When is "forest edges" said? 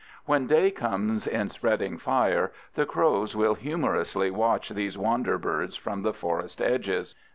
6.11-7.13